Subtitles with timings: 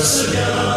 [0.00, 0.67] Señor.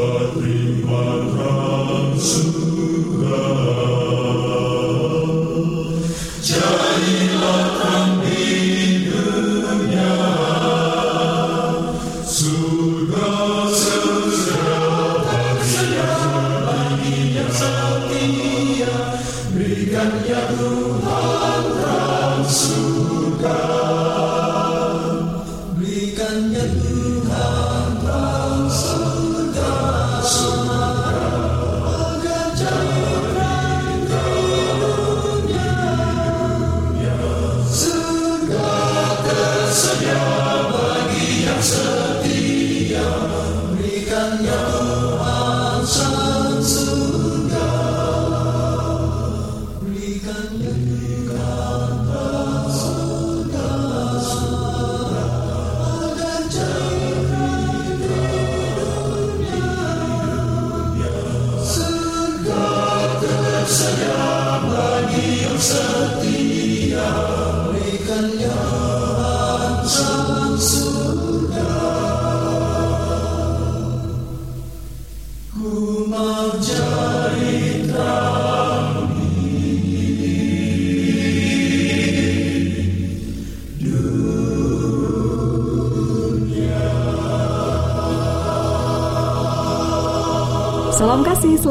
[0.00, 1.59] Fatima,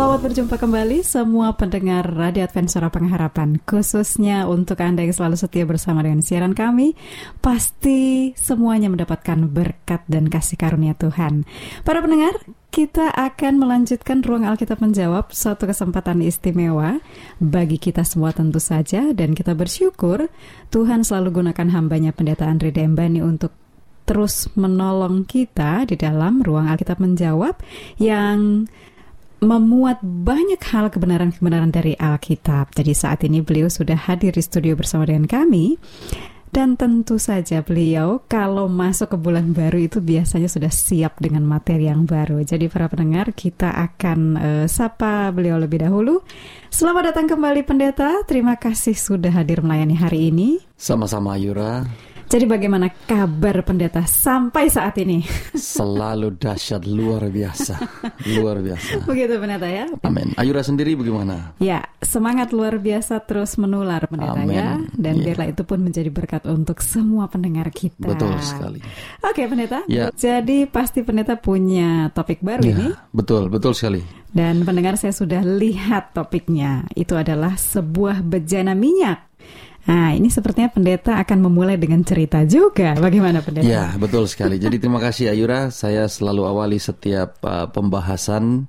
[0.09, 5.69] selamat berjumpa kembali semua pendengar Radio Advent Suara Pengharapan Khususnya untuk Anda yang selalu setia
[5.69, 6.97] bersama dengan siaran kami.
[7.45, 11.45] Pasti semuanya mendapatkan berkat dan kasih karunia Tuhan.
[11.85, 12.41] Para pendengar,
[12.73, 16.97] kita akan melanjutkan ruang Alkitab menjawab suatu kesempatan istimewa
[17.37, 20.25] bagi kita semua tentu saja dan kita bersyukur
[20.73, 23.53] Tuhan selalu gunakan hambanya pendeta Andre Dembani untuk
[24.09, 27.61] terus menolong kita di dalam ruang Alkitab menjawab
[28.01, 28.65] yang
[29.39, 32.75] memuat banyak hal kebenaran-kebenaran dari Alkitab.
[32.75, 35.79] Jadi saat ini beliau sudah hadir di studio bersama dengan kami.
[36.49, 41.85] Dan tentu saja beliau kalau masuk ke bulan baru itu biasanya sudah siap dengan materi
[41.85, 42.41] yang baru.
[42.41, 46.25] Jadi para pendengar kita akan uh, sapa beliau lebih dahulu.
[46.73, 48.25] Selamat datang kembali pendeta.
[48.25, 50.57] Terima kasih sudah hadir melayani hari ini.
[50.73, 51.85] Sama-sama Yura.
[52.29, 55.25] Jadi bagaimana kabar pendeta sampai saat ini?
[55.57, 57.81] Selalu dahsyat luar biasa,
[58.37, 59.01] luar biasa.
[59.09, 59.89] Begitu pendeta ya.
[60.05, 60.37] Amin.
[60.37, 61.57] Ayura sendiri bagaimana?
[61.57, 64.53] Ya, semangat luar biasa terus menular pendeta Amen.
[64.53, 64.77] ya.
[64.93, 65.33] Dan Ya.
[65.33, 68.05] biarlah itu pun menjadi berkat untuk semua pendengar kita.
[68.05, 68.77] Betul sekali.
[69.25, 69.81] Oke pendeta.
[69.89, 70.13] Ya.
[70.13, 72.93] Jadi pasti pendeta punya topik baru ini.
[72.93, 74.05] Ya, betul, betul sekali.
[74.29, 76.85] Dan pendengar saya sudah lihat topiknya.
[76.93, 79.28] Itu adalah sebuah bejana minyak.
[79.87, 82.97] Nah, ini sepertinya pendeta akan memulai dengan cerita juga.
[82.99, 83.65] Bagaimana pendeta?
[83.65, 84.59] Ya, betul sekali.
[84.59, 85.71] Jadi terima kasih Ayura.
[85.71, 88.67] Saya selalu awali setiap uh, pembahasan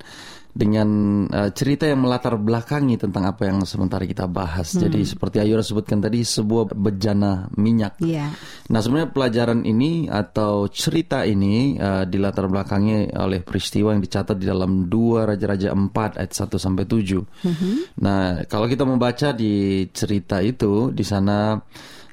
[0.51, 0.89] dengan
[1.31, 4.75] uh, cerita yang melatar belakangi tentang apa yang sementara kita bahas.
[4.75, 8.03] Jadi seperti Ayura sebutkan tadi sebuah bejana minyak.
[8.03, 8.35] Iya.
[8.71, 14.47] Nah sebenarnya pelajaran ini atau cerita ini uh, dilatar belakangi oleh peristiwa yang dicatat di
[14.47, 18.03] dalam dua Raja-Raja 4 ayat 1 sampai 7.
[18.03, 21.55] Nah kalau kita membaca di cerita itu di sana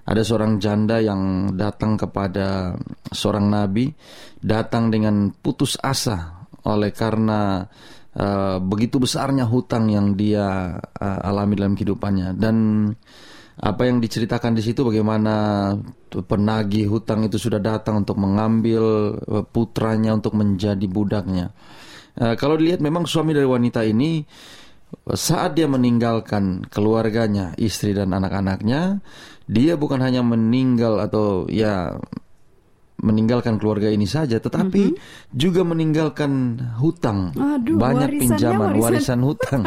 [0.08, 2.80] ada seorang janda yang datang kepada
[3.12, 3.92] seorang nabi
[4.40, 7.68] datang dengan putus asa oleh karena
[8.18, 12.56] uh, begitu besarnya hutang yang dia uh, alami dalam kehidupannya dan
[13.58, 15.74] apa yang diceritakan di situ bagaimana
[16.10, 21.54] penagih hutang itu sudah datang untuk mengambil uh, putranya untuk menjadi budaknya.
[22.18, 24.22] Uh, kalau dilihat memang suami dari wanita ini
[25.12, 29.04] saat dia meninggalkan keluarganya, istri dan anak-anaknya,
[29.48, 31.96] dia bukan hanya meninggal atau ya
[32.98, 34.98] meninggalkan keluarga ini saja, tetapi
[35.30, 39.62] juga meninggalkan hutang, Aduh, banyak pinjaman, warisan warisan hutang.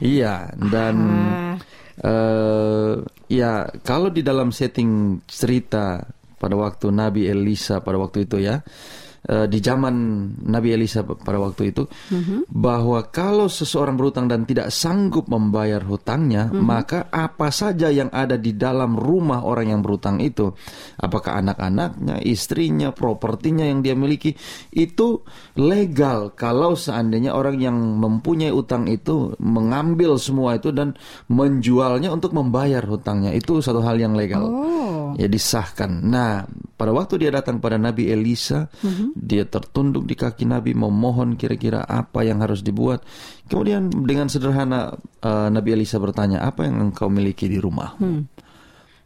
[0.00, 1.54] Iya, dan Ah.
[2.00, 2.92] eh
[3.28, 6.00] ya kalau di dalam setting cerita
[6.40, 8.64] pada waktu Nabi Elisa pada waktu itu ya
[9.26, 9.94] eh, di zaman
[10.48, 11.84] Nabi Elisa pada waktu itu
[12.48, 18.54] bahwa kalau seseorang berhutang dan tidak sanggup membayar hutangnya maka apa saja yang ada di
[18.54, 20.52] dalam rumah orang yang berhutang itu
[21.00, 24.36] apakah anak-anaknya istrinya propertinya yang dia miliki
[24.72, 25.24] itu
[25.56, 30.94] legal kalau seandainya orang yang mempunyai utang itu mengambil semua itu dan
[31.32, 35.14] menjualnya untuk membayar hutangnya itu satu hal yang legal Oh.
[35.16, 36.02] ya disahkan.
[36.06, 36.44] Nah,
[36.80, 38.64] pada waktu dia datang pada Nabi Elisa,
[39.12, 43.04] dia tertunduk di kaki Nabi memohon kira-kira apa yang harus dibuat.
[43.52, 48.00] Kemudian dengan sederhana eh, Nabi Elisa bertanya, "Apa yang engkau miliki di rumah?"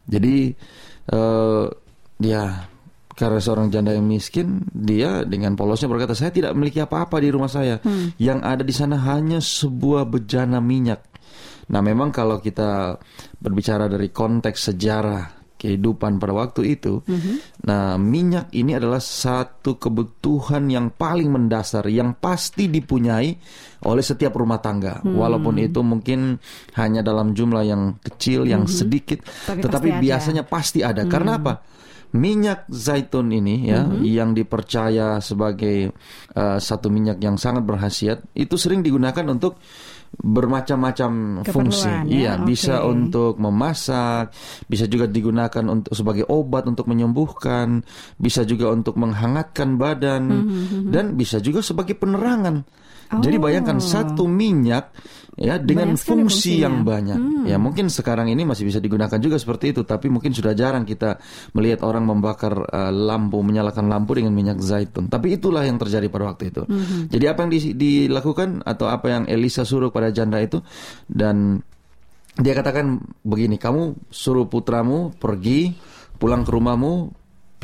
[0.07, 0.55] Jadi
[1.11, 1.65] eh,
[2.15, 2.41] dia
[3.11, 7.51] karena seorang janda yang miskin, dia dengan polosnya berkata, "Saya tidak memiliki apa-apa di rumah
[7.51, 7.83] saya.
[8.15, 11.03] Yang ada di sana hanya sebuah bejana minyak."
[11.75, 12.95] Nah, memang kalau kita
[13.35, 16.99] berbicara dari konteks sejarah kehidupan pada waktu itu,
[17.63, 23.31] nah minyak ini adalah satu kebutuhan yang paling mendasar yang pasti dipunyai
[23.87, 26.35] oleh setiap rumah tangga, walaupun itu mungkin
[26.75, 30.03] hanya dalam jumlah yang kecil, yang sedikit, Tapi tetapi pasti ada.
[30.03, 31.01] biasanya pasti ada.
[31.07, 31.53] Karena apa?
[32.15, 35.91] Minyak zaitun ini ya yang dipercaya sebagai
[36.31, 39.59] uh, satu minyak yang sangat berhasiat itu sering digunakan untuk
[40.15, 41.91] bermacam-macam fungsi.
[41.91, 42.47] Ya, Iya, oke.
[42.47, 44.31] bisa untuk memasak,
[44.71, 47.83] bisa juga digunakan untuk sebagai obat untuk menyembuhkan,
[48.15, 52.63] bisa juga untuk menghangatkan badan Hmm, dan bisa juga sebagai penerangan.
[53.11, 54.89] Jadi bayangkan satu minyak
[55.35, 56.63] ya dengan Banyak fungsi fungsinya.
[56.63, 57.19] yang banyak.
[57.51, 61.19] Ya mungkin sekarang ini masih bisa digunakan juga seperti itu, tapi mungkin sudah jarang kita
[61.51, 65.11] melihat orang membakar uh, lampu, menyalakan lampu dengan minyak zaitun.
[65.11, 66.63] Tapi itulah yang terjadi pada waktu itu.
[67.11, 70.63] Jadi apa yang di- dilakukan atau apa yang Elisa suruh pada janda itu
[71.11, 71.59] dan
[72.35, 75.71] dia katakan begini, kamu suruh putramu pergi
[76.15, 77.11] pulang ke rumahmu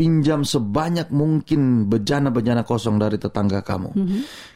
[0.02, 3.94] pinjam sebanyak mungkin bejana-bejana kosong dari tetangga kamu.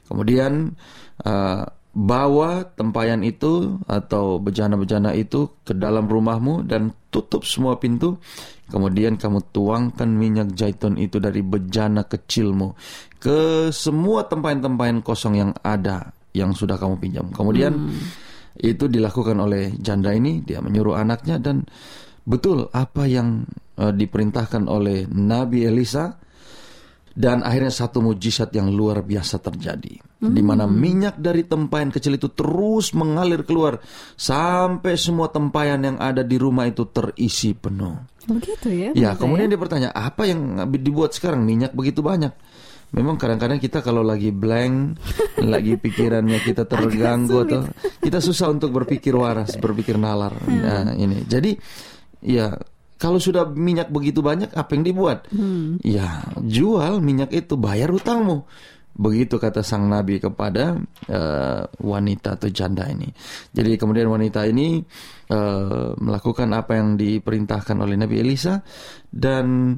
[0.10, 0.74] Kemudian
[1.22, 1.62] uh,
[1.94, 8.18] bawa tempayan itu atau bejana-bejana itu ke dalam rumahmu dan tutup semua pintu.
[8.66, 12.74] Kemudian kamu tuangkan minyak zaitun itu dari bejana kecilmu
[13.22, 17.30] ke semua tempayan-tempayan kosong yang ada yang sudah kamu pinjam.
[17.30, 17.94] Kemudian
[18.58, 21.62] itu dilakukan oleh janda ini, dia menyuruh anaknya dan
[22.26, 23.46] betul apa yang
[23.78, 26.18] uh, diperintahkan oleh Nabi Elisa
[27.16, 32.32] dan akhirnya satu mujizat yang luar biasa terjadi di mana minyak dari tempayan kecil itu
[32.34, 33.78] terus mengalir keluar
[34.18, 37.94] sampai semua tempayan yang ada di rumah itu terisi penuh.
[38.26, 38.90] Begitu ya.
[38.98, 42.34] Ya, kemudian dia bertanya, apa yang dibuat sekarang minyak begitu banyak?
[42.96, 44.98] Memang kadang-kadang kita kalau lagi blank,
[45.54, 47.60] lagi pikirannya kita terganggu atau
[48.00, 50.34] kita susah untuk berpikir waras, berpikir nalar.
[50.48, 51.28] Nah, ini.
[51.28, 51.54] Jadi
[52.26, 52.58] ya
[52.96, 55.28] kalau sudah minyak begitu banyak, apa yang dibuat?
[55.84, 58.48] Ya, jual minyak itu, bayar hutangmu.
[58.96, 60.80] Begitu kata sang nabi kepada
[61.12, 63.12] eh, wanita atau janda ini.
[63.52, 64.80] Jadi kemudian wanita ini
[65.28, 68.64] eh, melakukan apa yang diperintahkan oleh Nabi Elisa
[69.12, 69.76] dan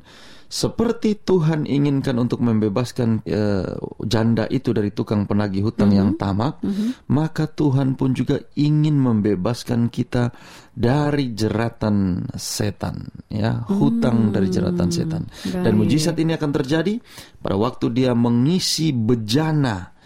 [0.47, 3.67] seperti Tuhan inginkan untuk membebaskan eh,
[4.07, 6.63] janda itu dari tukang penagih hutang yang tamak,
[7.11, 10.31] maka Tuhan pun juga ingin membebaskan kita
[10.71, 15.27] dari jeratan setan, ya, hutang dari jeratan setan.
[15.43, 15.79] Dan baik.
[15.83, 16.95] mujizat ini akan terjadi
[17.43, 19.96] pada waktu dia mengisi bejana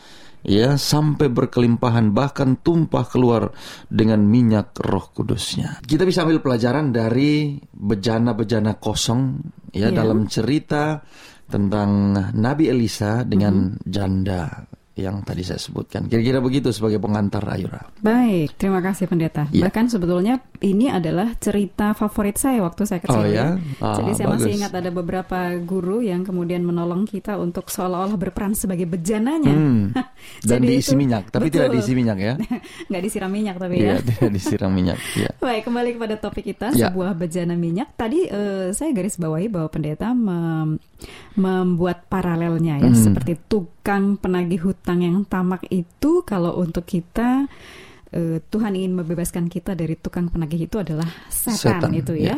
[0.45, 3.53] ya sampai berkelimpahan bahkan tumpah keluar
[3.87, 5.81] dengan minyak Roh Kudusnya.
[5.85, 9.37] Kita bisa ambil pelajaran dari bejana-bejana kosong
[9.71, 10.03] ya Iya.
[10.03, 10.99] dalam cerita
[11.47, 16.11] tentang Nabi Elisa dengan janda yang tadi saya sebutkan.
[16.11, 17.79] Kira-kira begitu sebagai pengantar Ayura.
[18.03, 19.47] Baik, terima kasih pendeta.
[19.49, 19.67] Ya.
[19.67, 23.17] Bahkan sebetulnya ini adalah cerita favorit saya waktu saya kecil.
[23.17, 23.57] Oh, ya?
[23.77, 24.57] Ah, Jadi saya masih bagus.
[24.57, 29.49] ingat ada beberapa guru yang kemudian menolong kita untuk seolah-olah berperan sebagai bejananya.
[29.49, 29.89] Hmm.
[30.45, 31.75] Dan Jadi diisi itu- minyak, tapi tidak betul.
[31.77, 32.33] diisi minyak ya.
[32.89, 33.95] Nggak disiram minyak tapi Iya, ya.
[34.07, 34.97] tidak disiram minyak.
[35.13, 35.29] Ya.
[35.35, 36.87] Baik, kembali kepada topik kita, Ya.
[36.87, 37.89] sebuah bejana minyak.
[37.93, 40.77] Tadi eh, saya garis bawahi bahwa pendeta mem-
[41.33, 43.01] membuat paralelnya ya, Hmm.
[43.01, 47.49] seperti tukang penagih hutang yang tamak itu kalau untuk kita
[48.11, 52.35] eh, Tuhan ingin membebaskan kita dari tukang penagih itu adalah setan, Setan, itu ya.
[52.35, 52.37] ya.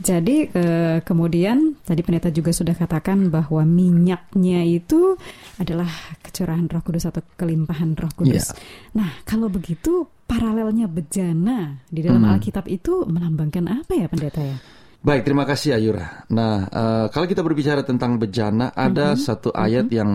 [0.00, 5.12] Jadi eh, kemudian tadi pendeta juga sudah katakan bahwa minyaknya itu
[5.60, 5.92] adalah
[6.24, 8.48] kecurahan Roh Kudus atau kelimpahan Roh Kudus.
[8.48, 8.56] Ya.
[8.96, 12.32] Nah, kalau begitu paralelnya bejana di dalam Hmm.
[12.32, 14.56] Alkitab itu melambangkan apa ya pendeta ya?
[15.00, 16.24] Baik, terima kasih Ayura.
[16.32, 20.08] Nah, eh, kalau kita berbicara tentang bejana, ada satu ayat yang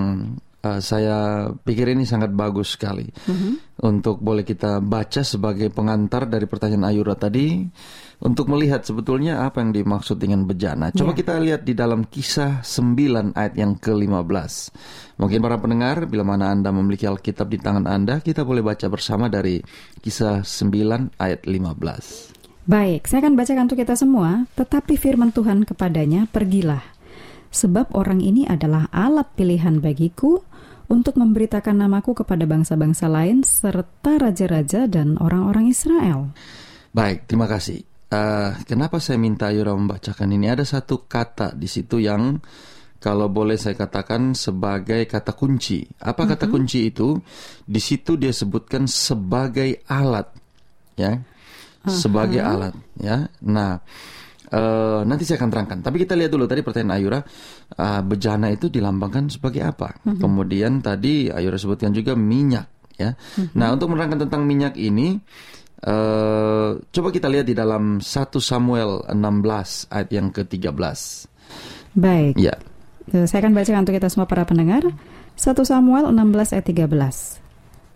[0.65, 3.05] eh, saya pikir ini sangat bagus sekali
[3.77, 7.61] untuk boleh kita baca sebagai pengantar dari pertanyaan Ayura tadi
[8.15, 10.89] untuk melihat sebetulnya apa yang dimaksud dengan bejana.
[10.89, 11.17] Coba Ya.
[11.19, 14.53] kita lihat di dalam kisah 9 ayat yang ke-15.
[15.19, 19.27] Mungkin para pendengar, bila mana Anda memiliki Alkitab di tangan Anda, kita boleh baca bersama
[19.27, 19.59] dari
[19.99, 22.31] kisah 9 ayat 15.
[22.65, 24.49] Baik, saya akan bacakan untuk kita semua.
[24.57, 26.81] Tetapi firman Tuhan kepadanya, pergilah.
[27.51, 30.41] Sebab orang ini adalah alat pilihan bagiku
[30.87, 36.33] untuk memberitakan namaku kepada bangsa-bangsa lain serta raja-raja dan orang-orang Israel.
[36.95, 37.83] Baik, terima kasih.
[38.15, 40.47] Eh, kenapa saya minta Yura membacakan ini?
[40.47, 42.37] Ada satu kata di situ yang
[43.01, 45.85] kalau boleh saya katakan sebagai kata kunci.
[46.01, 47.17] Apa kata kunci itu?
[47.65, 50.25] Di situ dia sebutkan sebagai alat,
[50.97, 51.21] ya,
[51.85, 53.29] sebagai alat, ya.
[53.45, 53.77] Nah,
[54.51, 55.79] eh, nanti saya akan terangkan.
[55.81, 57.19] Tapi kita lihat dulu tadi pertanyaan Ayura,
[57.75, 60.01] eh, bejana itu dilambangkan sebagai apa?
[60.03, 63.13] Kemudian tadi Ayura sebutkan juga minyak, ya.
[63.57, 65.17] Nah, untuk menerangkan tentang minyak ini.
[65.85, 71.29] Eh, coba kita lihat di dalam 1 Samuel 16 ayat yang ke-13.
[71.93, 72.57] Baik, Ya.
[73.05, 74.81] Saya akan bacakan untuk kita semua para pendengar.
[75.37, 77.37] 1 Samuel 16 ayat 13.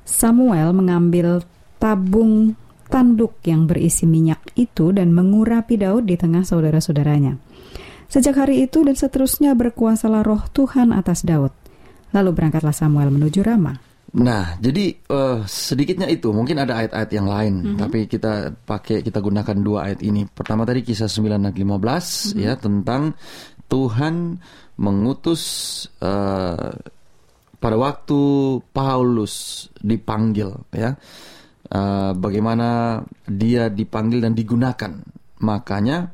[0.06, 1.42] Samuel mengambil
[1.82, 2.54] tabung
[2.90, 7.38] tanduk yang berisi minyak itu dan mengurapi Daud di tengah saudara-saudaranya.
[8.10, 11.54] Sejak hari itu dan seterusnya berkuasalah roh Tuhan atas Daud.
[12.10, 13.78] Lalu berangkatlah Samuel menuju Rama.
[14.10, 19.58] Nah, jadi eh, sedikitnya itu, mungkin ada ayat-ayat yang lain, tapi kita pakai kita gunakan
[19.62, 20.26] dua ayat ini.
[20.26, 23.14] Pertama tadi kisah 9 ayat 15 ya tentang
[23.70, 24.42] Tuhan
[24.82, 25.44] mengutus
[26.02, 26.74] eh,
[27.60, 28.22] pada waktu
[28.74, 30.98] Paulus dipanggil ya.
[31.70, 34.92] Eh, bagaimana dia dipanggil dan digunakan.
[35.40, 36.12] Makanya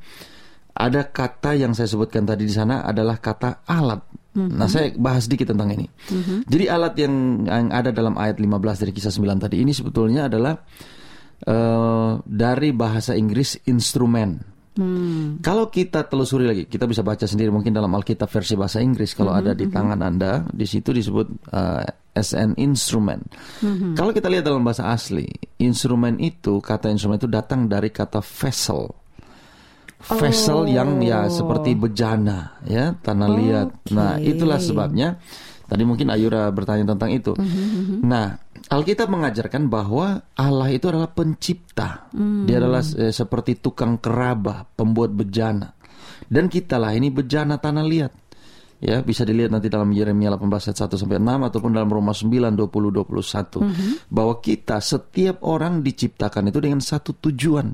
[0.75, 4.03] ada kata yang saya sebutkan tadi di sana adalah kata alat.
[4.35, 5.87] Nah, saya bahas sedikit tentang ini.
[6.43, 10.59] Jadi alat yang yang ada dalam ayat 15 dari kisah 9 tadi ini sebetulnya adalah
[11.47, 14.54] eh, dari bahasa Inggris instrumen.
[15.39, 19.31] Kalau kita telusuri lagi, kita bisa baca sendiri mungkin dalam Alkitab versi bahasa Inggris kalau
[19.31, 23.23] ada di tangan Anda, di situ disebut eh, as an instrument.
[23.95, 25.27] Kalau kita lihat dalam bahasa asli,
[25.63, 28.91] instrumen itu kata instrumen itu datang dari kata vessel.
[30.05, 33.69] Vessel yang ya seperti bejana ya, tanah liat.
[33.95, 35.17] Nah, itulah sebabnya
[35.65, 37.33] Tadi mungkin Ayura bertanya tentang itu.
[38.05, 38.37] Nah,
[38.69, 42.09] Alkitab mengajarkan bahwa Allah itu adalah pencipta.
[42.45, 45.73] Dia adalah eh, seperti tukang keraba, pembuat bejana.
[46.25, 48.11] Dan kitalah ini bejana tanah liat.
[48.85, 52.53] Ya, bisa dilihat nanti dalam Yeremia 18 ayat 1 sampai 6 ataupun dalam Roma 9
[52.53, 52.69] 20
[53.01, 57.73] 21 bahwa kita setiap orang diciptakan itu dengan satu tujuan.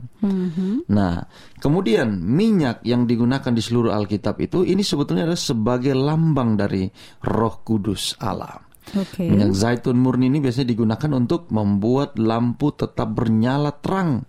[0.87, 1.19] Nah,
[1.59, 6.87] kemudian minyak yang digunakan di seluruh Alkitab itu ini sebetulnya adalah sebagai lambang dari
[7.27, 8.71] Roh Kudus Allah.
[8.95, 9.27] Oke.
[9.27, 14.23] Minyak zaitun murni ini biasanya digunakan untuk membuat lampu tetap bernyala terang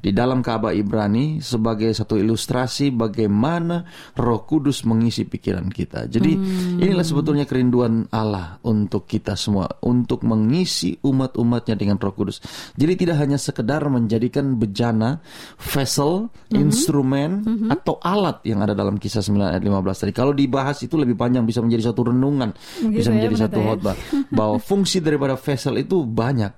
[0.00, 3.84] di dalam Ka'bah Ibrani sebagai satu ilustrasi bagaimana
[4.16, 6.08] Roh Kudus mengisi pikiran kita.
[6.08, 6.32] Jadi
[6.80, 12.40] inilah sebetulnya kerinduan Allah untuk kita semua untuk mengisi umat-umatnya dengan Roh Kudus.
[12.78, 15.20] Jadi tidak hanya sekedar menjadikan bejana,
[15.60, 20.12] vessel, instrumen atau alat yang ada dalam kisah 9 ayat 15 tadi.
[20.16, 23.60] Kalau dibahas itu lebih panjang bisa menjadi satu renungan, Begitu bisa ya, menjadi satu pendeta
[23.60, 23.68] ya.
[23.68, 23.96] khotbah
[24.30, 26.52] bahwa fungsi daripada vessel itu banyak.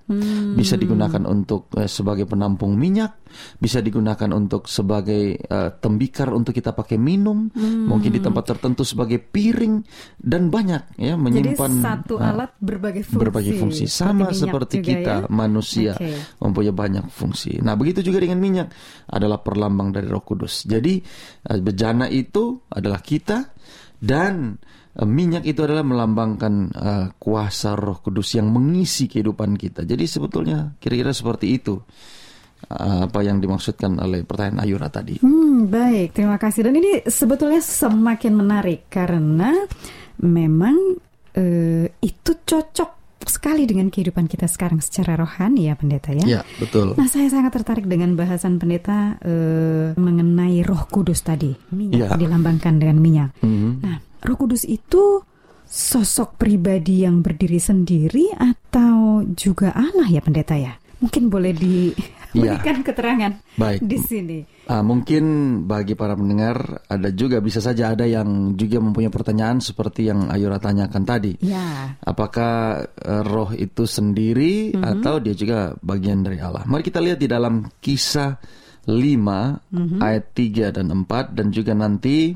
[0.55, 6.75] Bisa digunakan untuk eh, sebagai penampung minyak, bisa digunakan untuk sebagai eh, tembikar untuk kita
[6.75, 9.83] pakai minum, mungkin di tempat tertentu sebagai piring
[10.19, 13.21] dan banyak ya Jadi menyimpan satu eh, alat berbagai fungsi.
[13.21, 15.29] berbagai fungsi sama seperti juga kita ya.
[15.31, 16.39] manusia Oke.
[16.43, 17.59] mempunyai banyak fungsi.
[17.63, 18.69] Nah, begitu juga dengan minyak
[19.11, 20.67] adalah perlambang dari Roh Kudus.
[20.69, 21.01] Jadi
[21.47, 23.55] eh, bejana itu adalah kita
[24.01, 24.57] dan
[24.97, 29.87] eh, minyak itu adalah melambangkan eh, kuasa Roh Kudus yang mengisi kehidupan kita.
[29.87, 31.81] Jadi sebetulnya kira-kira seperti itu
[32.69, 35.17] apa yang dimaksudkan oleh pertanyaan Ayura tadi.
[35.19, 36.69] Hmm, baik, terima kasih.
[36.69, 39.55] Dan ini sebetulnya semakin menarik karena
[40.21, 40.77] memang
[41.33, 46.41] eh, itu cocok sekali dengan kehidupan kita sekarang secara rohani ya pendeta ya.
[46.41, 46.97] Ya, betul.
[46.97, 52.17] Nah, saya sangat tertarik dengan bahasan pendeta eh, mengenai Roh Kudus tadi, minyak Ya.
[52.17, 53.31] dilambangkan dengan minyak.
[53.45, 53.71] Mhm.
[53.85, 55.23] Nah, Roh Kudus itu
[55.71, 60.75] sosok pribadi yang berdiri sendiri atau juga Allah ya pendeta ya?
[60.99, 61.53] Mungkin boleh
[62.35, 63.81] diberikan keterangan Baik.
[63.83, 64.39] di sini.
[64.71, 65.25] Ah, mungkin
[65.67, 70.63] bagi para pendengar ada juga bisa saja ada yang juga mempunyai pertanyaan seperti yang Ayura
[70.63, 71.35] tanyakan tadi.
[71.43, 71.99] Ya.
[71.99, 76.63] Apakah eh, roh itu sendiri atau dia juga bagian dari Allah?
[76.71, 78.39] Mari kita lihat di dalam kisah
[78.87, 82.33] 5 ayat 3 dan 4 dan juga nanti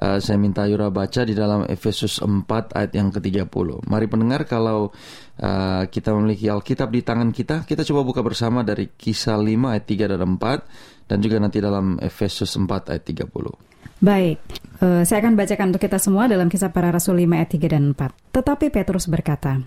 [0.00, 3.84] eh, saya minta Ayura baca di dalam Efesus 4 ayat yang ke-30.
[3.84, 4.90] Mari pendengar kalau
[5.38, 9.84] eh, kita memiliki Alkitab di tangan kita, kita coba buka bersama dari kisah 5 ayat
[9.86, 13.68] 3 dan 4 dan juga nanti dalam Efesus 4 ayat 30.
[13.98, 14.38] Baik,
[14.78, 17.82] eh, saya akan bacakan untuk kita semua dalam kisah para rasul 5 ayat 3 dan
[17.94, 18.14] 4.
[18.30, 19.58] Tetapi Petrus berkata,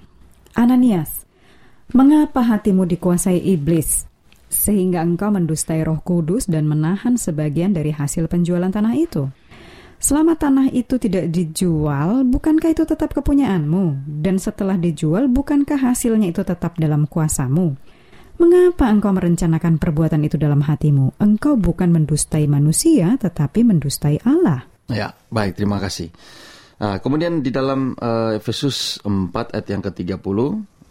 [0.55, 1.27] Ananias,
[1.91, 4.07] mengapa hatimu dikuasai iblis?
[4.51, 9.31] Sehingga engkau mendustai roh kudus dan menahan sebagian dari hasil penjualan tanah itu.
[10.01, 14.01] Selama tanah itu tidak dijual, bukankah itu tetap kepunyaanmu?
[14.09, 17.77] Dan setelah dijual, bukankah hasilnya itu tetap dalam kuasamu?
[18.41, 21.21] Mengapa engkau merencanakan perbuatan itu dalam hatimu?
[21.21, 24.65] Engkau bukan mendustai manusia, tetapi mendustai Allah.
[24.89, 26.09] Ya, baik, terima kasih.
[26.81, 30.37] Nah, kemudian di dalam eh, Efesus 4 ayat yang ke-30,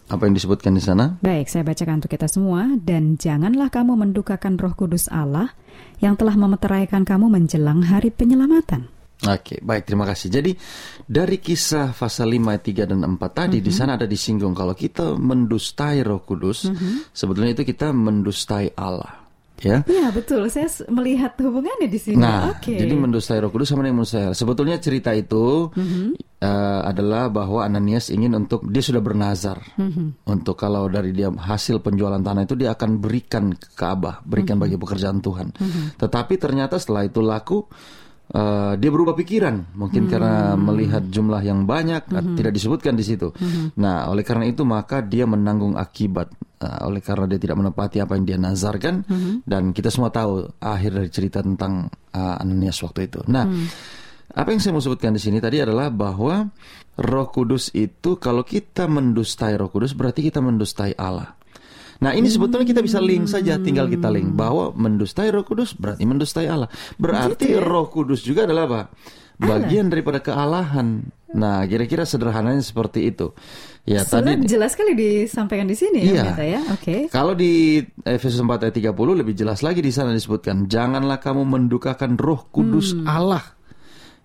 [0.07, 1.19] apa yang disebutkan di sana?
[1.19, 2.79] Baik, saya bacakan untuk kita semua.
[2.79, 5.51] Dan janganlah kamu mendukakan roh kudus Allah
[5.99, 9.00] yang telah memeteraikan kamu menjelang hari penyelamatan.
[9.21, 10.33] Oke, baik, terima kasih.
[10.33, 10.57] Jadi
[11.05, 15.13] dari kisah pasal 5 ayat 3 dan 4 tadi di sana ada disinggung kalau kita
[15.13, 16.65] mendustai Roh Kudus,
[17.13, 19.21] sebetulnya itu kita mendustai Allah.
[19.61, 19.85] Ya.
[19.85, 20.49] Ya, betul.
[20.49, 22.17] Saya melihat hubungannya di sini.
[22.17, 22.73] Nah, Oke.
[22.81, 24.37] jadi mendustai Roh Kudus sama dengan mendustai Allah.
[24.41, 25.69] Sebetulnya cerita itu
[26.41, 29.61] eh, adalah bahwa Ananias ingin untuk dia sudah bernazar
[30.25, 34.81] untuk kalau dari dia hasil penjualan tanah itu dia akan berikan ke Ka'bah, berikan bagi
[34.81, 35.53] pekerjaan Tuhan.
[36.01, 37.61] Tetapi ternyata setelah itu laku
[38.31, 43.31] eh, dia berubah pikiran, mungkin karena melihat jumlah yang banyak eh, tidak disebutkan di situ.
[43.77, 46.31] Nah, oleh karena itu maka dia menanggung akibat
[46.63, 49.03] eh, oleh karena dia tidak menepati apa yang dia nazarkan
[49.43, 53.19] dan kita semua tahu akhir dari cerita tentang eh, Ananias waktu itu.
[53.27, 53.45] Nah,
[54.31, 56.47] apa yang saya mau sebutkan di sini tadi adalah bahwa
[57.01, 61.35] Roh Kudus itu kalau kita mendustai Roh Kudus berarti kita mendustai Allah.
[62.01, 66.01] Nah ini sebetulnya kita bisa link saja, tinggal kita link bahwa mendustai Roh Kudus berarti
[66.01, 66.65] mendustai Allah.
[66.97, 68.81] Berarti Roh Kudus juga adalah apa?
[69.37, 71.05] Bagian daripada kealahan.
[71.37, 73.37] Nah kira-kira sederhananya seperti itu.
[73.85, 76.37] Ya Sudah tadi jelas sekali disampaikan di sini Iya.
[76.37, 76.61] ya, ya.
[76.73, 77.09] Oke.
[77.09, 82.17] kalau di Efesus 4 ayat 30 lebih jelas lagi di sana disebutkan, janganlah kamu mendukakan
[82.17, 83.41] Roh Kudus Allah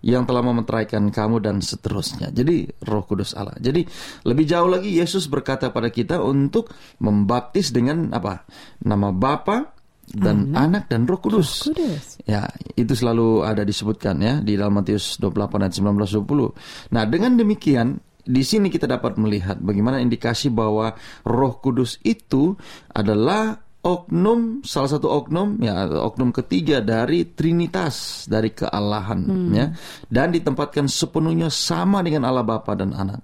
[0.06, 2.30] yang telah memeteraikan kamu dan seterusnya.
[2.30, 3.58] Jadi Roh Kudus Allah.
[3.58, 3.82] Jadi
[4.22, 6.70] lebih jauh lagi Yesus berkata pada kita untuk
[7.02, 8.46] membaptis dengan apa?
[8.86, 9.74] Nama Bapa
[10.06, 11.66] dan Anak, dan Roh Kudus.
[11.66, 12.22] Kudus.
[12.22, 12.46] Ya,
[12.78, 16.94] itu selalu ada disebutkan ya di dalam Matius 28 ayat 19 20.
[16.94, 20.94] Nah, dengan demikian di sini kita dapat melihat bagaimana indikasi bahwa
[21.26, 22.54] Roh Kudus itu
[22.94, 29.50] adalah oknum salah satu oknum ya oknum ketiga dari trinitas dari kealahan hmm.
[29.54, 29.70] ya
[30.10, 33.22] dan ditempatkan sepenuhnya sama dengan Allah Bapa dan Anak.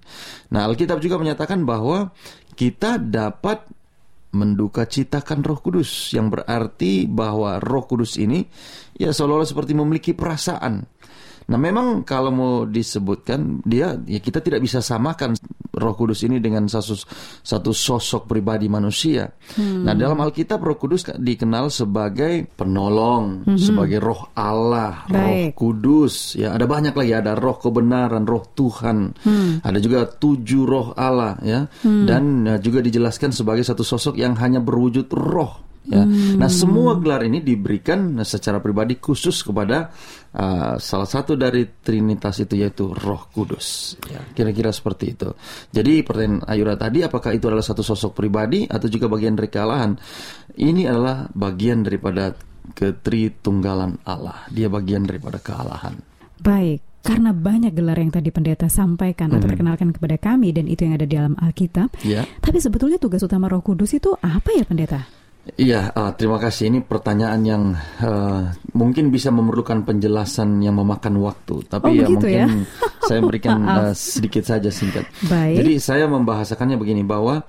[0.55, 2.14] Nah, Alkitab juga menyatakan bahwa
[2.55, 3.66] kita dapat
[4.33, 8.46] menduka citakan Roh Kudus yang berarti bahwa Roh Kudus ini
[8.96, 10.88] ya seolah-olah seperti memiliki perasaan.
[11.48, 15.35] Nah, memang kalau mau disebutkan dia ya kita tidak bisa samakan
[15.72, 16.92] Roh Kudus ini dengan satu
[17.40, 19.24] satu sosok pribadi manusia.
[19.57, 19.88] Hmm.
[19.88, 23.57] Nah, dalam Alkitab Roh Kudus dikenal sebagai penolong, hmm.
[23.57, 25.16] sebagai Roh Allah, Baik.
[25.16, 26.37] Roh Kudus.
[26.37, 29.16] Ya, ada banyak lagi ada Roh kebenaran, Roh Tuhan.
[29.24, 29.64] Hmm.
[29.64, 31.64] Ada juga tujuh Roh Allah ya.
[31.83, 32.05] Hmm.
[32.05, 36.07] Dan ya, juga dijelaskan sebagai satu sosok yang hanya berwujud roh Ya.
[36.07, 36.38] Hmm.
[36.38, 39.90] Nah, semua gelar ini diberikan secara pribadi khusus kepada
[40.31, 43.99] uh, salah satu dari Trinitas itu yaitu Roh Kudus.
[44.07, 45.35] Ya, kira-kira seperti itu.
[45.75, 49.99] Jadi pertanyaan Ayura tadi apakah itu adalah satu sosok pribadi atau juga bagian dari kealahan?
[50.55, 52.31] Ini adalah bagian daripada
[52.79, 54.47] ketritunggalan Allah.
[54.55, 55.99] Dia bagian daripada kealahan.
[56.38, 59.51] Baik karena banyak gelar yang tadi pendeta sampaikan atau hmm.
[59.51, 61.99] perkenalkan kepada kami dan itu yang ada di dalam Alkitab.
[62.07, 62.31] Yeah.
[62.38, 65.22] Tapi sebetulnya tugas utama Roh Kudus itu apa ya pendeta?
[65.59, 66.70] Iya, uh, terima kasih.
[66.70, 67.62] Ini pertanyaan yang
[67.98, 72.46] uh, mungkin bisa memerlukan penjelasan yang memakan waktu, tapi oh, ya mungkin ya?
[73.11, 75.02] saya berikan uh, sedikit saja singkat.
[75.26, 75.59] Baik.
[75.59, 77.42] Jadi saya membahasakannya begini bahwa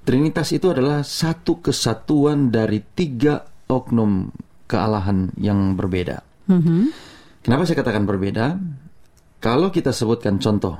[0.00, 4.32] Trinitas itu adalah satu kesatuan dari tiga oknum
[4.64, 6.24] kealahan yang berbeda.
[6.48, 6.82] Mm -hmm.
[7.44, 8.56] Kenapa saya katakan berbeda?
[9.44, 10.76] Kalau kita sebutkan contoh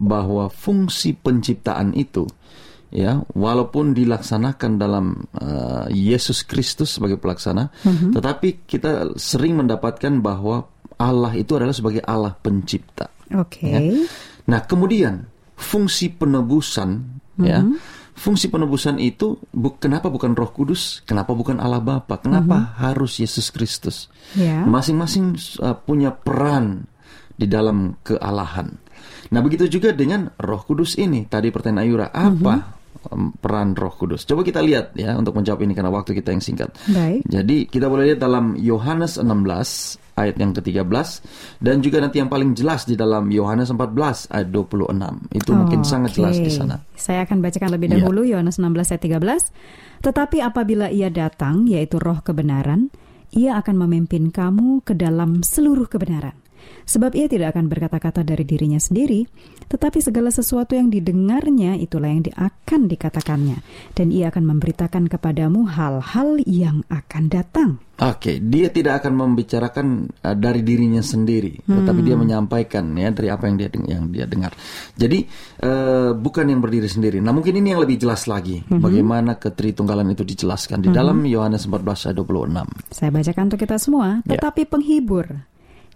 [0.00, 2.24] bahwa fungsi penciptaan itu
[2.94, 8.14] ya walaupun dilaksanakan dalam uh, Yesus Kristus sebagai pelaksana mm-hmm.
[8.14, 13.66] tetapi kita sering mendapatkan bahwa Allah itu adalah sebagai Allah pencipta oke okay.
[13.66, 13.80] ya.
[14.46, 15.26] nah kemudian
[15.58, 16.90] fungsi penebusan
[17.34, 17.42] mm-hmm.
[17.42, 17.82] ya mhm.
[18.14, 22.78] fungsi penebusan itu bu, kenapa bukan Roh Kudus kenapa bukan Allah Bapa kenapa mm-hmm.
[22.78, 24.06] harus Yesus Kristus
[24.38, 24.62] yeah.
[24.62, 26.86] masing-masing uh, punya peran
[27.34, 28.78] di dalam kealahan
[29.24, 31.26] Nah begitu juga dengan Roh Kudus ini.
[31.26, 32.73] Tadi pertanyaan Ayura, apa mm-hmm
[33.40, 34.24] peran Roh Kudus.
[34.24, 36.72] Coba kita lihat ya untuk menjawab ini karena waktu kita yang singkat.
[36.88, 37.22] Baik.
[37.28, 41.08] Jadi kita boleh lihat dalam Yohanes 16 ayat yang ke-13
[41.58, 45.34] dan juga nanti yang paling jelas di dalam Yohanes 14 ayat 26.
[45.34, 46.78] Itu oh, mungkin sangat jelas di sana.
[46.94, 47.94] Saya akan bacakan lebih iya.
[47.98, 48.38] dahulu ya.
[48.38, 50.06] Yohanes 16 ayat 13.
[50.06, 52.92] Tetapi apabila ia datang yaitu roh kebenaran,
[53.34, 56.43] ia akan memimpin kamu ke dalam seluruh kebenaran.
[56.84, 59.24] Sebab ia tidak akan berkata-kata dari dirinya sendiri,
[59.72, 63.64] tetapi segala sesuatu yang didengarnya itulah yang akan dikatakannya,
[63.96, 67.70] dan ia akan memberitakan kepadamu hal-hal yang akan datang.
[67.94, 71.72] Oke, dia tidak akan membicarakan uh, dari dirinya sendiri, hmm.
[71.78, 74.50] tetapi dia menyampaikan ya dari apa yang dia yang dia dengar.
[74.98, 75.22] Jadi
[75.62, 77.22] uh, bukan yang berdiri sendiri.
[77.22, 78.82] Nah, mungkin ini yang lebih jelas lagi hmm.
[78.82, 80.96] bagaimana ketritunggalan itu dijelaskan di hmm.
[80.98, 82.90] dalam Yohanes 14 ayat 26.
[82.90, 84.36] Saya bacakan untuk kita semua, ya.
[84.36, 84.70] tetapi ya.
[84.74, 85.26] penghibur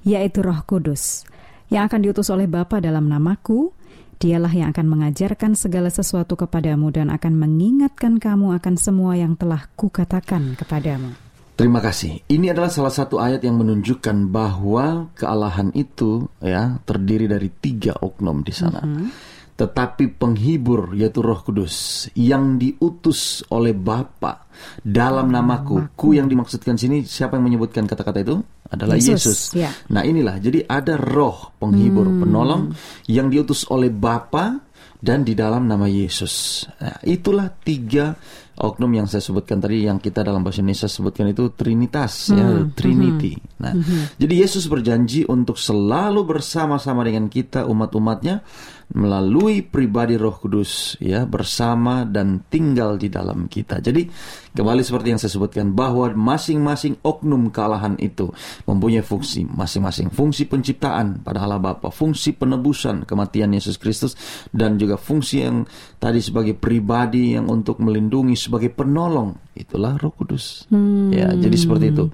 [0.03, 1.25] yaitu Roh Kudus,
[1.69, 3.73] yang akan diutus oleh Bapa dalam namaku,
[4.19, 9.71] dialah yang akan mengajarkan segala sesuatu kepadamu dan akan mengingatkan kamu akan semua yang telah
[9.79, 11.15] kukatakan kepadamu.
[11.59, 12.23] Terima kasih.
[12.31, 18.47] Ini adalah salah satu ayat yang menunjukkan bahwa kealahan itu ya terdiri dari tiga oknum
[18.47, 18.83] di sana.
[18.87, 19.28] Mm -hmm
[19.59, 24.47] tetapi penghibur yaitu Roh Kudus yang diutus oleh Bapa
[24.87, 25.99] dalam namaku.
[25.99, 28.39] Ku yang dimaksudkan sini siapa yang menyebutkan kata-kata itu?
[28.71, 29.11] Adalah Yesus.
[29.19, 29.39] Yesus.
[29.59, 29.75] Ya.
[29.91, 30.39] Nah, inilah.
[30.39, 32.21] Jadi ada roh penghibur, hmm.
[32.23, 32.63] penolong
[33.11, 34.63] yang diutus oleh Bapa
[34.99, 36.67] dan di dalam nama Yesus.
[36.79, 38.15] Nah, itulah tiga
[38.59, 42.55] oknum yang saya sebutkan tadi yang kita dalam bahasa Indonesia sebutkan itu Trinitas ya, hmm.
[42.55, 43.33] ya Trinity.
[43.35, 43.59] Hmm.
[43.63, 44.19] Nah, hmm.
[44.23, 48.43] jadi Yesus berjanji untuk selalu bersama-sama dengan kita umat-umatnya
[48.89, 53.85] melalui pribadi Roh Kudus ya bersama dan tinggal di dalam kita.
[53.85, 54.09] Jadi
[54.57, 58.33] kembali seperti yang saya sebutkan bahwa masing-masing oknum kealahan itu
[58.65, 60.09] mempunyai fungsi masing-masing.
[60.09, 64.17] Fungsi penciptaan pada Allah Bapa, fungsi penebusan kematian Yesus Kristus
[64.57, 65.69] dan juga fungsi yang
[66.01, 70.65] tadi sebagai pribadi yang untuk melindungi sebagai penolong itulah Roh Kudus.
[70.73, 71.13] Hmm.
[71.13, 72.09] Ya, jadi seperti itu.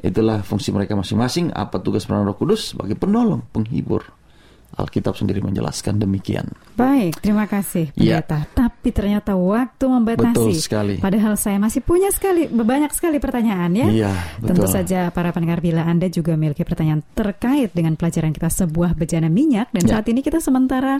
[0.00, 1.52] Itulah fungsi mereka masing-masing.
[1.52, 4.23] Apa tugas peran Roh Kudus sebagai penolong, penghibur.
[4.74, 6.50] Alkitab sendiri menjelaskan demikian.
[6.74, 8.18] Baik, terima kasih ya.
[8.20, 8.38] pendeta.
[8.42, 8.50] Ya.
[8.66, 10.34] Tapi ternyata waktu membatasi.
[10.34, 10.94] Betul sekali.
[10.98, 13.86] Padahal saya masih punya sekali banyak sekali pertanyaan ya.
[13.88, 14.48] Iya, betul.
[14.50, 19.30] Tentu saja para pendengar bila Anda juga memiliki pertanyaan terkait dengan pelajaran kita sebuah bejana
[19.30, 19.90] minyak dan ya.
[19.98, 20.98] saat ini kita sementara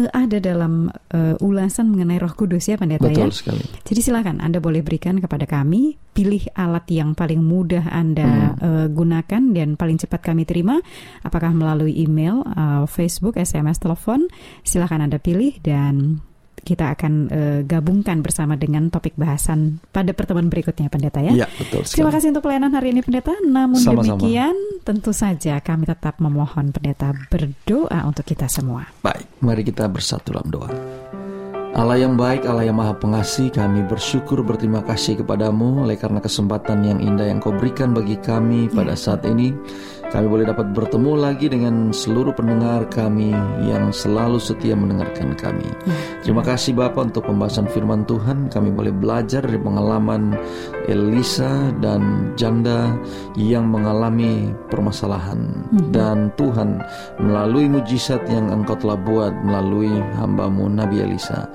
[0.00, 3.36] uh, ada dalam uh, ulasan mengenai Roh Kudus ya pendeta betul ya.
[3.36, 3.64] sekali.
[3.84, 9.42] Jadi silakan Anda boleh berikan kepada kami pilih alat yang paling mudah Anda uh, gunakan
[9.54, 10.82] dan paling cepat kami terima.
[11.22, 14.30] Apakah melalui email, uh, Facebook, SMS, telepon?
[14.62, 16.22] Silahkan Anda pilih dan
[16.60, 21.32] kita akan uh, gabungkan bersama dengan topik bahasan pada pertemuan berikutnya Pendeta ya.
[21.32, 21.96] Iya, betul sekali.
[22.04, 23.32] Terima kasih untuk pelayanan hari ini Pendeta.
[23.40, 24.20] Namun Sama-sama.
[24.20, 28.84] demikian tentu saja kami tetap memohon Pendeta berdoa untuk kita semua.
[29.00, 30.70] Baik, mari kita bersatu dalam doa.
[31.70, 36.82] Allah yang baik, Allah yang maha pengasih, kami bersyukur berterima kasih kepadamu oleh karena kesempatan
[36.82, 39.54] yang indah yang kau berikan bagi kami pada saat ini.
[40.10, 43.30] Kami boleh dapat bertemu lagi dengan seluruh pendengar kami
[43.62, 45.70] yang selalu setia mendengarkan kami.
[46.26, 48.50] Terima kasih Bapak untuk pembahasan firman Tuhan.
[48.50, 50.34] Kami boleh belajar dari pengalaman
[50.90, 52.90] Elisa dan janda
[53.38, 55.62] yang mengalami permasalahan.
[55.94, 56.82] Dan Tuhan
[57.22, 61.46] melalui mujizat yang engkau telah buat melalui hambamu Nabi Elisa.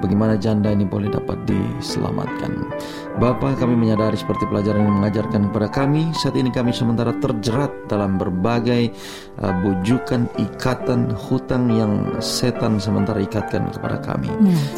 [0.00, 2.52] Bagaimana janda ini boleh dapat diselamatkan.
[3.14, 8.18] Bapak kami menyadari seperti pelajaran yang mengajarkan kepada kami Saat ini kami sementara terjerat dalam
[8.18, 8.90] berbagai
[9.38, 14.30] uh, bujukan ikatan hutang yang setan sementara ikatkan kepada kami.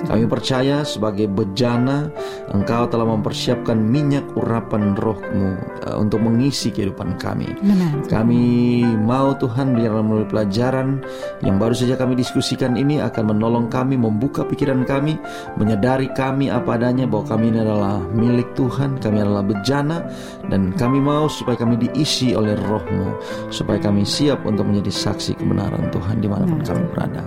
[0.05, 2.13] Kami percaya sebagai bejana
[2.53, 5.57] Engkau telah mempersiapkan minyak urapan rohmu
[5.89, 7.49] uh, Untuk mengisi kehidupan kami.
[7.57, 8.05] Benar.
[8.07, 11.01] kami mau Tuhan biarlah melalui pelajaran
[11.41, 15.17] yang baru saja kami diskusikan ini akan menolong kami membuka pikiran kami,
[15.57, 20.03] menyadari kami apa adanya bahwa kami ini adalah milik Tuhan, kami adalah bejana
[20.51, 23.15] dan kami mau supaya kami diisi oleh rohmu,
[23.55, 27.23] supaya kami siap untuk menjadi saksi kebenaran Tuhan di mana pun kami berada.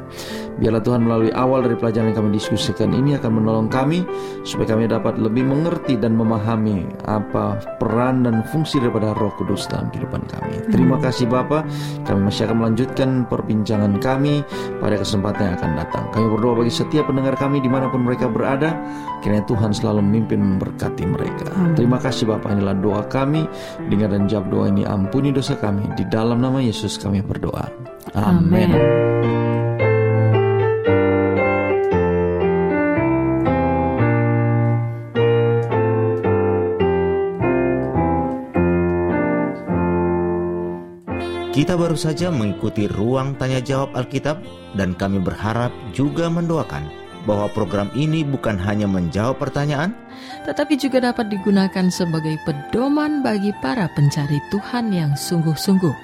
[0.59, 4.03] Biarlah Tuhan melalui awal dari pelajaran yang kami diskusikan ini akan menolong kami
[4.43, 9.87] supaya kami dapat lebih mengerti dan memahami apa peran dan fungsi daripada Roh Kudus dalam
[9.87, 10.59] kehidupan kami.
[10.67, 11.63] Terima kasih Bapa.
[12.03, 14.43] Kami masih akan melanjutkan perbincangan kami
[14.83, 16.03] pada kesempatan yang akan datang.
[16.11, 18.75] Kami berdoa bagi setiap pendengar kami di mana pun mereka berada,
[19.23, 21.51] kiranya Tuhan selalu memimpin memberkati mereka.
[21.75, 22.53] Terima kasih Bapa.
[22.53, 23.45] Inilah doa kami.
[23.89, 24.83] Dengar dan jawab doa ini.
[24.87, 25.85] Ampuni dosa kami.
[25.93, 27.69] Di dalam nama Yesus kami berdoa.
[28.15, 28.73] Amin.
[41.59, 44.39] Kita baru saja mengikuti ruang tanya jawab Alkitab
[44.79, 49.91] dan kami berharap juga mendoakan bahwa program ini bukan hanya menjawab pertanyaan,
[50.47, 55.95] tetapi juga dapat digunakan sebagai pedoman bagi para pencari Tuhan yang sungguh-sungguh.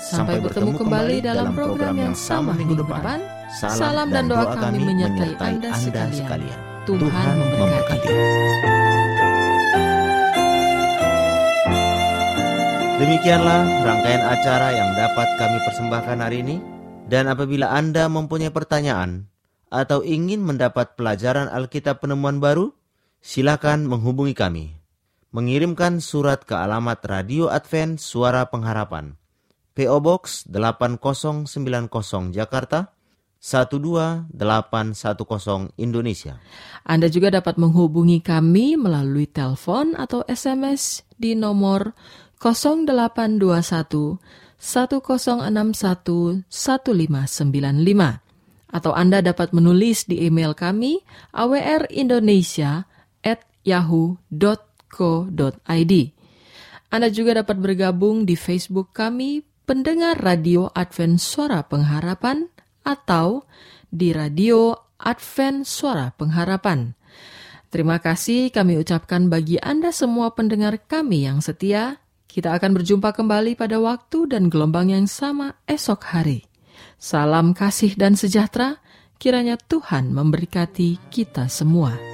[0.00, 3.20] Sampai, bertemu kembali dalam program yang sama minggu depan.
[3.50, 6.58] Salam dan doa kami menyertai Anda sekalian.
[6.88, 8.10] Tuhan memberkati.
[13.00, 16.56] Demikianlah rangkaian acara yang dapat kami persembahkan hari ini.
[17.10, 19.26] Dan apabila Anda mempunyai pertanyaan
[19.70, 22.74] atau ingin mendapat pelajaran Alkitab penemuan baru,
[23.22, 24.74] silakan menghubungi kami.
[25.30, 29.14] Mengirimkan surat ke alamat Radio Advent Suara Pengharapan.
[29.78, 31.46] PO Box 8090
[32.34, 32.90] Jakarta
[33.38, 34.26] 12810
[35.80, 36.36] Indonesia.
[36.84, 41.94] Anda juga dapat menghubungi kami melalui telepon atau SMS di nomor
[42.42, 44.18] 0821
[44.60, 48.29] 1061 1595
[48.70, 51.02] atau Anda dapat menulis di email kami
[51.34, 52.86] awrindonesia
[53.20, 54.32] at yahoo.co.id.
[56.90, 62.50] Anda juga dapat bergabung di Facebook kami pendengar radio Advent Suara Pengharapan
[62.82, 63.46] atau
[63.86, 66.98] di radio Advent Suara Pengharapan.
[67.70, 72.02] Terima kasih kami ucapkan bagi Anda semua pendengar kami yang setia.
[72.26, 76.49] Kita akan berjumpa kembali pada waktu dan gelombang yang sama esok hari.
[77.00, 78.76] Salam kasih dan sejahtera,
[79.16, 82.09] kiranya Tuhan memberkati kita semua.